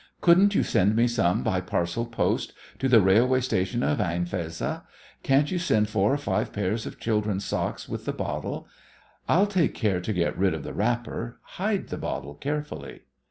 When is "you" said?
0.55-0.63, 5.51-5.59